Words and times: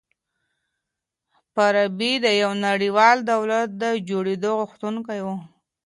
فارابي 1.53 2.11
د 2.25 2.27
يوه 2.41 2.55
نړيوال 2.67 3.17
دولت 3.31 3.67
د 3.81 3.83
جوړېدو 4.09 4.51
غوښتونکی 4.59 5.19
و. 5.25 5.27